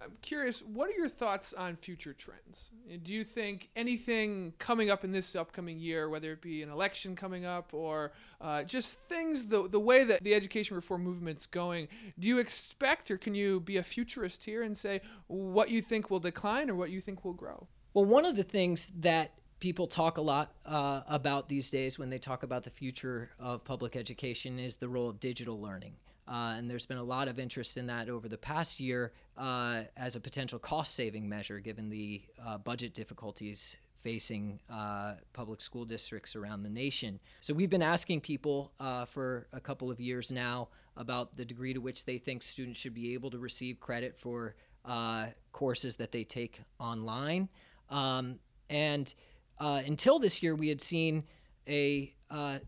I'm 0.07 0.17
curious, 0.23 0.61
what 0.61 0.89
are 0.89 0.93
your 0.93 1.09
thoughts 1.09 1.53
on 1.53 1.75
future 1.75 2.13
trends? 2.13 2.69
Do 3.03 3.13
you 3.13 3.25
think 3.25 3.69
anything 3.75 4.53
coming 4.61 4.89
up 4.89 5.03
in 5.03 5.11
this 5.11 5.35
upcoming 5.35 5.81
year, 5.81 6.09
whether 6.09 6.33
it 6.33 6.41
be 6.41 6.63
an 6.63 6.71
election 6.71 7.17
coming 7.17 7.45
up 7.45 7.75
or 7.75 8.13
uh, 8.41 8.63
just 8.63 8.95
things, 8.95 9.47
the, 9.47 9.69
the 9.69 9.81
way 9.81 10.05
that 10.05 10.23
the 10.23 10.33
education 10.33 10.77
reform 10.77 11.03
movement's 11.03 11.47
going, 11.47 11.89
do 12.21 12.29
you 12.29 12.39
expect 12.39 13.11
or 13.11 13.17
can 13.17 13.35
you 13.35 13.59
be 13.59 13.79
a 13.79 13.83
futurist 13.83 14.45
here 14.45 14.63
and 14.63 14.79
say 14.79 15.01
what 15.27 15.71
you 15.71 15.83
think 15.83 16.09
will 16.09 16.21
decline 16.21 16.71
or 16.71 16.77
what 16.77 16.91
you 16.91 17.01
think 17.01 17.25
will 17.25 17.33
grow? 17.33 17.67
Well, 17.93 18.05
one 18.05 18.25
of 18.25 18.37
the 18.37 18.45
things 18.45 18.93
that 19.01 19.33
people 19.59 19.89
talk 19.89 20.19
a 20.19 20.23
lot 20.23 20.53
uh, 20.65 21.01
about 21.09 21.49
these 21.49 21.71
days 21.71 21.99
when 21.99 22.11
they 22.11 22.19
talk 22.19 22.45
about 22.45 22.63
the 22.63 22.71
future 22.71 23.31
of 23.41 23.65
public 23.65 23.97
education 23.97 24.61
is 24.61 24.77
the 24.77 24.89
role 24.89 25.09
of 25.09 25.19
digital 25.19 25.61
learning. 25.61 25.95
Uh, 26.29 26.55
and 26.57 26.69
there's 26.69 26.87
been 26.87 26.99
a 26.99 27.05
lot 27.05 27.29
of 27.29 27.39
interest 27.39 27.77
in 27.77 27.87
that 27.87 28.09
over 28.09 28.29
the 28.29 28.39
past 28.39 28.81
year 28.81 29.13
uh, 29.37 29.83
as 29.97 30.17
a 30.17 30.21
potential 30.21 30.59
cost 30.59 30.95
saving 30.95 31.29
measure 31.29 31.61
given 31.61 31.89
the 31.89 32.23
uh, 32.45 32.59
budget 32.59 32.95
difficulties 32.95 33.77
facing 34.03 34.61
uh, 34.71 35.15
public 35.33 35.61
school 35.61 35.85
districts 35.85 36.37
around 36.37 36.63
the 36.63 36.69
nation. 36.69 37.19
So 37.41 37.55
we've 37.55 37.71
been 37.71 37.83
asking 37.83 38.21
people 38.21 38.73
uh, 38.79 39.05
for 39.05 39.47
a 39.53 39.61
couple 39.61 39.91
of 39.91 40.01
years 40.01 40.31
now 40.31 40.69
about 40.97 41.37
the 41.37 41.45
degree 41.45 41.75
to 41.75 41.81
which 41.81 42.05
they 42.05 42.19
think 42.19 42.43
students 42.43 42.81
should 42.81 42.95
be 42.95 43.15
able 43.15 43.31
to 43.31 43.39
receive 43.39 43.81
credit 43.81 44.17
for 44.17 44.55
uh, 44.85 45.27
courses 45.53 45.97
that 45.97 46.13
they 46.13 46.25
take 46.25 46.61
online. 46.79 47.49
Um, 47.91 48.39
and 48.71 49.13
until 49.59 50.19
this 50.19 50.43
year, 50.43 50.55
we 50.55 50.69
had 50.69 50.81
seen 50.81 51.25
a 51.69 52.13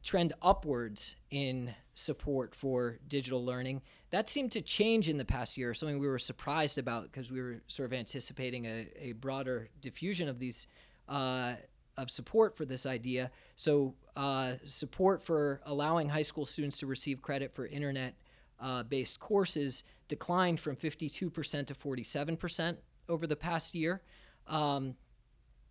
trend 0.02 0.32
upwards 0.42 1.16
in 1.30 1.74
support 1.94 2.54
for 2.54 2.98
digital 3.08 3.44
learning. 3.44 3.82
That 4.10 4.28
seemed 4.28 4.52
to 4.52 4.62
change 4.62 5.08
in 5.08 5.16
the 5.16 5.24
past 5.24 5.58
year, 5.58 5.74
something 5.74 5.98
we 5.98 6.06
were 6.06 6.18
surprised 6.18 6.78
about 6.78 7.04
because 7.04 7.30
we 7.30 7.42
were 7.42 7.60
sort 7.66 7.86
of 7.86 7.92
anticipating 7.92 8.66
a, 8.66 8.88
a 8.98 9.12
broader 9.12 9.68
diffusion 9.80 10.28
of 10.28 10.38
these 10.38 10.66
uh, 11.08 11.54
of 11.96 12.10
support 12.10 12.56
for 12.56 12.64
this 12.64 12.86
idea. 12.86 13.30
So 13.56 13.94
uh, 14.16 14.54
support 14.64 15.20
for 15.20 15.60
allowing 15.66 16.08
high 16.08 16.22
school 16.22 16.46
students 16.46 16.78
to 16.78 16.86
receive 16.86 17.20
credit 17.20 17.54
for 17.54 17.66
internet 17.66 18.14
uh, 18.60 18.84
based 18.84 19.18
courses 19.20 19.84
declined 20.06 20.60
from 20.60 20.76
52% 20.76 21.66
to 21.66 21.74
47% 21.74 22.76
over 23.08 23.26
the 23.26 23.36
past 23.36 23.74
year. 23.74 24.00
Um, 24.46 24.94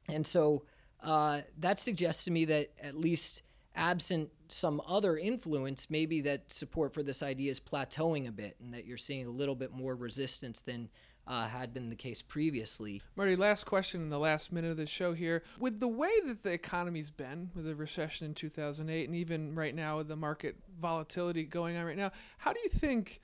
and 0.09 0.27
so 0.27 0.63
uh, 1.03 1.41
that 1.59 1.79
suggests 1.79 2.25
to 2.25 2.31
me 2.31 2.45
that 2.45 2.71
at 2.81 2.95
least 2.95 3.43
absent 3.75 4.29
some 4.49 4.81
other 4.87 5.17
influence, 5.17 5.89
maybe 5.89 6.21
that 6.21 6.51
support 6.51 6.93
for 6.93 7.03
this 7.03 7.21
idea 7.21 7.51
is 7.51 7.59
plateauing 7.59 8.27
a 8.27 8.31
bit 8.31 8.55
and 8.59 8.73
that 8.73 8.85
you're 8.85 8.97
seeing 8.97 9.25
a 9.25 9.29
little 9.29 9.55
bit 9.55 9.71
more 9.71 9.95
resistance 9.95 10.61
than 10.61 10.89
uh, 11.27 11.47
had 11.47 11.73
been 11.73 11.89
the 11.89 11.95
case 11.95 12.21
previously. 12.21 13.01
Marty, 13.15 13.35
last 13.35 13.65
question 13.65 14.01
in 14.01 14.09
the 14.09 14.17
last 14.17 14.51
minute 14.51 14.71
of 14.71 14.77
the 14.77 14.85
show 14.85 15.13
here. 15.13 15.43
With 15.59 15.79
the 15.79 15.87
way 15.87 16.11
that 16.25 16.41
the 16.41 16.53
economy's 16.53 17.11
been, 17.11 17.51
with 17.53 17.65
the 17.65 17.75
recession 17.75 18.27
in 18.27 18.33
2008, 18.33 19.07
and 19.07 19.15
even 19.15 19.53
right 19.53 19.75
now 19.75 19.97
with 19.97 20.07
the 20.07 20.15
market 20.15 20.55
volatility 20.79 21.43
going 21.43 21.75
on 21.75 21.85
right 21.85 21.97
now, 21.97 22.11
how 22.37 22.53
do 22.53 22.59
you 22.63 22.69
think 22.69 23.21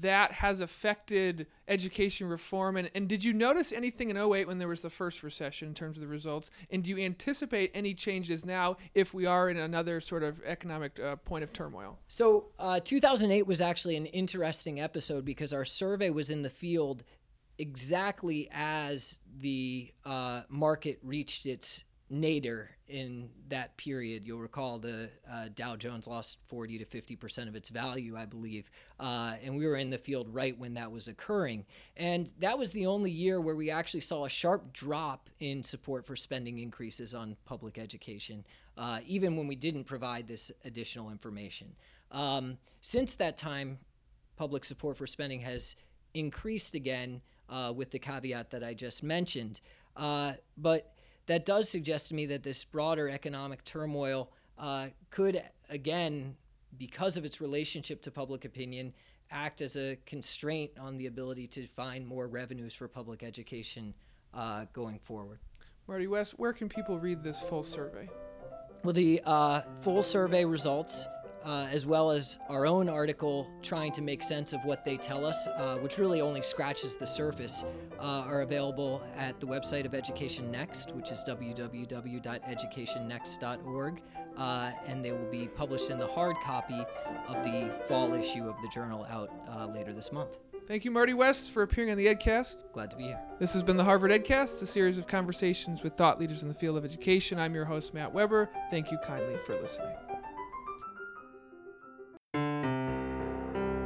that 0.00 0.32
has 0.32 0.60
affected 0.60 1.46
education 1.68 2.28
reform. 2.28 2.76
And, 2.76 2.90
and 2.94 3.08
did 3.08 3.22
you 3.22 3.32
notice 3.32 3.72
anything 3.72 4.10
in 4.10 4.16
08 4.16 4.46
when 4.46 4.58
there 4.58 4.68
was 4.68 4.80
the 4.80 4.90
first 4.90 5.22
recession 5.22 5.68
in 5.68 5.74
terms 5.74 5.96
of 5.96 6.00
the 6.00 6.06
results? 6.06 6.50
And 6.70 6.82
do 6.82 6.90
you 6.90 6.98
anticipate 6.98 7.70
any 7.74 7.94
changes 7.94 8.44
now 8.44 8.76
if 8.94 9.12
we 9.12 9.26
are 9.26 9.50
in 9.50 9.56
another 9.56 10.00
sort 10.00 10.22
of 10.22 10.42
economic 10.44 10.98
uh, 10.98 11.16
point 11.16 11.44
of 11.44 11.52
turmoil? 11.52 11.98
So, 12.08 12.46
uh, 12.58 12.80
2008 12.80 13.46
was 13.46 13.60
actually 13.60 13.96
an 13.96 14.06
interesting 14.06 14.80
episode 14.80 15.24
because 15.24 15.52
our 15.52 15.64
survey 15.64 16.10
was 16.10 16.30
in 16.30 16.42
the 16.42 16.50
field 16.50 17.04
exactly 17.58 18.48
as 18.52 19.20
the 19.38 19.92
uh, 20.04 20.42
market 20.48 20.98
reached 21.02 21.46
its 21.46 21.84
nadir 22.20 22.70
in 22.88 23.28
that 23.48 23.76
period. 23.76 24.24
You'll 24.24 24.38
recall 24.38 24.78
the 24.78 25.10
uh, 25.30 25.48
Dow 25.54 25.76
Jones 25.76 26.06
lost 26.06 26.38
40 26.48 26.78
to 26.78 26.84
50 26.84 27.16
percent 27.16 27.48
of 27.48 27.56
its 27.56 27.68
value, 27.68 28.16
I 28.16 28.26
believe, 28.26 28.70
uh, 29.00 29.34
and 29.42 29.56
we 29.56 29.66
were 29.66 29.76
in 29.76 29.90
the 29.90 29.98
field 29.98 30.32
right 30.32 30.58
when 30.58 30.74
that 30.74 30.90
was 30.90 31.08
occurring. 31.08 31.64
And 31.96 32.30
that 32.38 32.58
was 32.58 32.72
the 32.72 32.86
only 32.86 33.10
year 33.10 33.40
where 33.40 33.56
we 33.56 33.70
actually 33.70 34.00
saw 34.00 34.24
a 34.24 34.28
sharp 34.28 34.72
drop 34.72 35.30
in 35.40 35.62
support 35.62 36.06
for 36.06 36.16
spending 36.16 36.58
increases 36.58 37.14
on 37.14 37.36
public 37.44 37.78
education, 37.78 38.44
uh, 38.76 39.00
even 39.06 39.36
when 39.36 39.46
we 39.46 39.56
didn't 39.56 39.84
provide 39.84 40.28
this 40.28 40.52
additional 40.64 41.10
information. 41.10 41.74
Um, 42.10 42.58
since 42.80 43.14
that 43.16 43.36
time, 43.36 43.78
public 44.36 44.64
support 44.64 44.96
for 44.96 45.06
spending 45.06 45.40
has 45.40 45.74
increased 46.12 46.74
again, 46.74 47.22
uh, 47.48 47.72
with 47.74 47.90
the 47.90 47.98
caveat 47.98 48.50
that 48.50 48.62
I 48.62 48.74
just 48.74 49.02
mentioned. 49.02 49.60
Uh, 49.96 50.32
but 50.56 50.93
that 51.26 51.44
does 51.44 51.68
suggest 51.68 52.08
to 52.08 52.14
me 52.14 52.26
that 52.26 52.42
this 52.42 52.64
broader 52.64 53.08
economic 53.08 53.64
turmoil 53.64 54.30
uh, 54.58 54.88
could, 55.10 55.42
again, 55.70 56.36
because 56.78 57.16
of 57.16 57.24
its 57.24 57.40
relationship 57.40 58.02
to 58.02 58.10
public 58.10 58.44
opinion, 58.44 58.92
act 59.30 59.60
as 59.60 59.76
a 59.76 59.96
constraint 60.06 60.70
on 60.78 60.96
the 60.96 61.06
ability 61.06 61.46
to 61.46 61.66
find 61.68 62.06
more 62.06 62.26
revenues 62.26 62.74
for 62.74 62.88
public 62.88 63.22
education 63.22 63.94
uh, 64.32 64.64
going 64.72 64.98
forward. 64.98 65.38
Marty 65.86 66.06
West, 66.06 66.38
where 66.38 66.52
can 66.52 66.68
people 66.68 66.98
read 66.98 67.22
this 67.22 67.42
full 67.42 67.62
survey? 67.62 68.08
Well, 68.82 68.92
the 68.92 69.22
uh, 69.24 69.62
full 69.80 70.02
survey 70.02 70.44
results 70.44 71.06
uh, 71.44 71.66
as 71.70 71.86
well 71.86 72.10
as 72.10 72.38
our 72.48 72.66
own 72.66 72.88
article 72.88 73.50
trying 73.62 73.92
to 73.92 74.02
make 74.02 74.22
sense 74.22 74.52
of 74.52 74.64
what 74.64 74.84
they 74.84 74.96
tell 74.96 75.24
us, 75.26 75.46
uh, 75.46 75.76
which 75.78 75.98
really 75.98 76.20
only 76.20 76.42
scratches 76.42 76.96
the 76.96 77.06
surface, 77.06 77.64
uh, 77.98 78.24
are 78.26 78.42
available 78.42 79.02
at 79.16 79.40
the 79.40 79.46
website 79.46 79.84
of 79.84 79.94
Education 79.94 80.50
Next, 80.50 80.94
which 80.94 81.10
is 81.10 81.24
www.educationnext.org, 81.26 84.02
uh, 84.36 84.72
and 84.86 85.02
they 85.04 85.12
will 85.12 85.30
be 85.30 85.48
published 85.48 85.90
in 85.90 85.98
the 85.98 86.08
hard 86.08 86.36
copy 86.42 86.82
of 87.28 87.44
the 87.44 87.70
fall 87.86 88.14
issue 88.14 88.48
of 88.48 88.56
the 88.62 88.68
journal 88.68 89.06
out 89.10 89.30
uh, 89.48 89.66
later 89.66 89.92
this 89.92 90.10
month. 90.12 90.38
Thank 90.66 90.86
you, 90.86 90.90
Marty 90.90 91.12
West, 91.12 91.50
for 91.50 91.62
appearing 91.62 91.90
on 91.90 91.98
the 91.98 92.06
EdCast. 92.06 92.72
Glad 92.72 92.90
to 92.90 92.96
be 92.96 93.04
here. 93.04 93.20
This 93.38 93.52
has 93.52 93.62
been 93.62 93.76
the 93.76 93.84
Harvard 93.84 94.10
EdCast, 94.10 94.62
a 94.62 94.66
series 94.66 94.96
of 94.96 95.06
conversations 95.06 95.82
with 95.82 95.92
thought 95.92 96.18
leaders 96.18 96.42
in 96.42 96.48
the 96.48 96.54
field 96.54 96.78
of 96.78 96.86
education. 96.86 97.38
I'm 97.38 97.54
your 97.54 97.66
host, 97.66 97.92
Matt 97.92 98.14
Weber. 98.14 98.48
Thank 98.70 98.90
you 98.90 98.96
kindly 98.98 99.36
for 99.44 99.60
listening. 99.60 99.94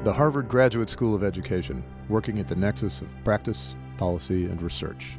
The 0.09 0.15
Harvard 0.15 0.49
Graduate 0.49 0.89
School 0.89 1.15
of 1.15 1.23
Education, 1.23 1.85
working 2.09 2.39
at 2.39 2.49
the 2.49 2.57
nexus 2.57 3.03
of 3.03 3.15
practice, 3.25 3.77
policy, 3.99 4.47
and 4.47 4.63
research. 4.63 5.19